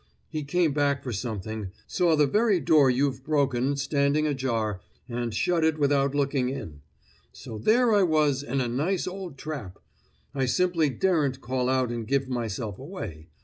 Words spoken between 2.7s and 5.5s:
you've broken standing ajar, and